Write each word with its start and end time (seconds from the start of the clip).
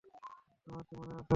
আমাকে 0.67 0.93
মনে 0.97 1.13
আছে? 1.13 1.29